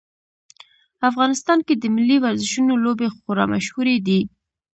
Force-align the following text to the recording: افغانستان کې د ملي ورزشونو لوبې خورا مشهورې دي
افغانستان 1.09 1.59
کې 1.67 1.73
د 1.77 1.83
ملي 1.95 2.17
ورزشونو 2.25 2.73
لوبې 2.85 3.07
خورا 3.15 3.45
مشهورې 3.53 3.95
دي 4.07 4.19